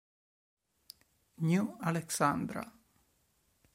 New 1.45 1.77
Alexandra 1.79 2.65